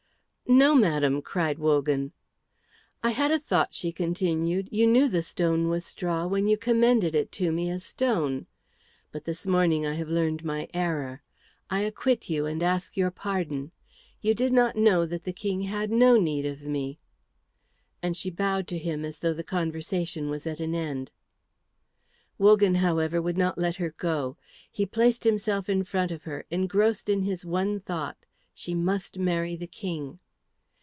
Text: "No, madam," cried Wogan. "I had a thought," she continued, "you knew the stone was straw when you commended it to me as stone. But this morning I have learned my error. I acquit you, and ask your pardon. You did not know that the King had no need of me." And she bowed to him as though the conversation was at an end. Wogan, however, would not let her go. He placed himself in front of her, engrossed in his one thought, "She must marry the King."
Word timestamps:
"No, 0.53 0.75
madam," 0.75 1.21
cried 1.21 1.59
Wogan. 1.59 2.11
"I 3.01 3.11
had 3.11 3.31
a 3.31 3.39
thought," 3.39 3.73
she 3.73 3.93
continued, 3.93 4.67
"you 4.69 4.85
knew 4.85 5.07
the 5.07 5.21
stone 5.23 5.69
was 5.69 5.85
straw 5.85 6.27
when 6.27 6.45
you 6.49 6.57
commended 6.57 7.15
it 7.15 7.31
to 7.39 7.53
me 7.53 7.69
as 7.69 7.85
stone. 7.85 8.47
But 9.13 9.23
this 9.23 9.47
morning 9.47 9.85
I 9.85 9.93
have 9.93 10.09
learned 10.09 10.43
my 10.43 10.67
error. 10.73 11.21
I 11.69 11.83
acquit 11.83 12.29
you, 12.29 12.45
and 12.47 12.61
ask 12.61 12.97
your 12.97 13.11
pardon. 13.11 13.71
You 14.19 14.33
did 14.33 14.51
not 14.51 14.75
know 14.75 15.05
that 15.05 15.23
the 15.23 15.31
King 15.31 15.61
had 15.61 15.89
no 15.89 16.17
need 16.19 16.45
of 16.45 16.63
me." 16.63 16.99
And 18.03 18.17
she 18.17 18.29
bowed 18.29 18.67
to 18.69 18.77
him 18.77 19.05
as 19.05 19.19
though 19.19 19.33
the 19.33 19.45
conversation 19.45 20.29
was 20.29 20.45
at 20.45 20.59
an 20.59 20.75
end. 20.75 21.11
Wogan, 22.37 22.75
however, 22.75 23.21
would 23.21 23.37
not 23.37 23.57
let 23.57 23.77
her 23.77 23.91
go. 23.91 24.35
He 24.69 24.85
placed 24.85 25.23
himself 25.23 25.69
in 25.69 25.85
front 25.85 26.11
of 26.11 26.23
her, 26.23 26.45
engrossed 26.51 27.07
in 27.07 27.21
his 27.21 27.45
one 27.45 27.79
thought, 27.79 28.25
"She 28.53 28.73
must 28.75 29.17
marry 29.17 29.55
the 29.55 29.65
King." 29.65 30.19